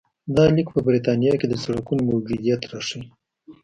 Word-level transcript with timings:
دا 0.35 0.45
لیک 0.55 0.67
په 0.75 0.79
برېټانیا 0.87 1.33
کې 1.39 1.47
د 1.49 1.53
سړکونو 1.63 2.01
موجودیت 2.09 2.61
راښيي 2.71 3.03